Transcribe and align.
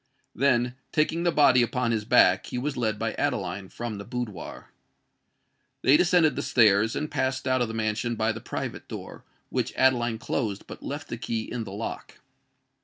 Then, 0.33 0.73
taking 0.91 1.21
the 1.21 1.31
body 1.31 1.61
upon 1.61 1.91
his 1.91 2.05
back, 2.05 2.47
he 2.47 2.57
was 2.57 2.75
led 2.75 2.97
by 2.97 3.13
Adeline 3.19 3.69
from 3.69 3.99
the 3.99 4.03
boudoir. 4.03 4.71
They 5.83 5.95
descended 5.95 6.35
the 6.35 6.41
stairs, 6.41 6.95
and 6.95 7.11
passed 7.11 7.47
out 7.47 7.61
of 7.61 7.67
the 7.67 7.75
mansion 7.75 8.15
by 8.15 8.31
the 8.31 8.41
private 8.41 8.87
door, 8.87 9.23
which 9.51 9.75
Adeline 9.75 10.17
closed 10.17 10.65
but 10.65 10.81
left 10.81 11.09
the 11.09 11.17
key 11.17 11.43
in 11.43 11.65
the 11.65 11.71
lock. 11.73 12.17